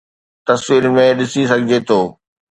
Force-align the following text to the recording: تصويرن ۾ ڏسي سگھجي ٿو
تصويرن 0.47 0.91
۾ 0.99 1.03
ڏسي 1.17 1.41
سگھجي 1.51 1.79
ٿو 1.87 1.99